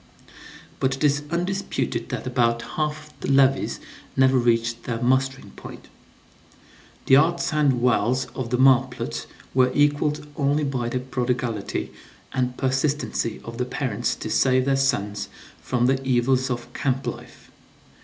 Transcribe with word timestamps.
But 0.79 0.95
it 0.95 1.03
is 1.03 1.21
undisputed 1.29 2.09
that 2.09 2.25
about 2.25 2.63
half 2.75 3.13
the 3.19 3.29
levies 3.31 3.79
never 4.17 4.35
reached 4.39 4.85
their 4.85 4.99
mustering 4.99 5.51
point. 5.51 5.89
The 7.05 7.17
arts 7.17 7.53
and 7.53 7.81
wiles 7.83 8.25
of 8.33 8.49
the 8.49 8.57
marplots 8.57 9.27
were 9.53 9.71
equaled 9.75 10.25
only 10.35 10.63
by 10.63 10.89
the 10.89 10.99
prodigality 11.01 11.93
and 12.33 12.57
persistency 12.57 13.41
of 13.43 13.59
the 13.59 13.65
parents 13.65 14.15
to 14.15 14.29
save 14.31 14.65
their 14.65 14.75
sons 14.75 15.29
from 15.61 15.85
"the 15.85 16.03
evils 16.03 16.49
of 16.49 16.73
camp 16.73 17.05
life." 17.05 17.51